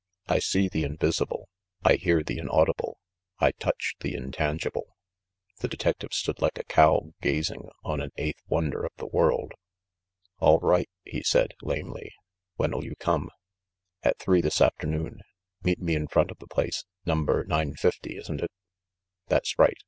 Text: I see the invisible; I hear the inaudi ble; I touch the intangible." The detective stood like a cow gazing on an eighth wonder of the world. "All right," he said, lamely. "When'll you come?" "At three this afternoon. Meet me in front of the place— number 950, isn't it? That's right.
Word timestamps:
I 0.27 0.39
see 0.39 0.67
the 0.67 0.83
invisible; 0.83 1.47
I 1.83 1.93
hear 1.93 2.23
the 2.23 2.37
inaudi 2.39 2.75
ble; 2.75 2.97
I 3.37 3.51
touch 3.51 3.93
the 3.99 4.15
intangible." 4.15 4.97
The 5.59 5.67
detective 5.67 6.11
stood 6.11 6.41
like 6.41 6.57
a 6.57 6.63
cow 6.63 7.11
gazing 7.21 7.69
on 7.83 8.01
an 8.01 8.09
eighth 8.17 8.41
wonder 8.47 8.83
of 8.83 8.93
the 8.97 9.05
world. 9.05 9.51
"All 10.39 10.57
right," 10.59 10.89
he 11.05 11.21
said, 11.21 11.53
lamely. 11.61 12.11
"When'll 12.57 12.83
you 12.83 12.95
come?" 12.95 13.29
"At 14.01 14.17
three 14.17 14.41
this 14.41 14.59
afternoon. 14.59 15.21
Meet 15.61 15.79
me 15.79 15.93
in 15.93 16.07
front 16.07 16.31
of 16.31 16.39
the 16.39 16.47
place— 16.47 16.83
number 17.05 17.43
950, 17.43 18.17
isn't 18.17 18.41
it? 18.41 18.49
That's 19.27 19.59
right. 19.59 19.77